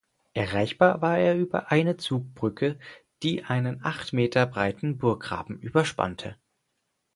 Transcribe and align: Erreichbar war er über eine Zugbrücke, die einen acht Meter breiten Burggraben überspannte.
Erreichbar 0.33 1.03
war 1.03 1.19
er 1.19 1.37
über 1.37 1.69
eine 1.71 1.95
Zugbrücke, 1.95 2.79
die 3.21 3.43
einen 3.43 3.85
acht 3.85 4.13
Meter 4.13 4.47
breiten 4.47 4.97
Burggraben 4.97 5.59
überspannte. 5.59 6.37